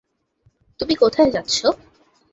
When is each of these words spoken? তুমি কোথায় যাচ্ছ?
তুমি 0.79 0.93
কোথায় 0.95 1.31
যাচ্ছ? 1.31 1.57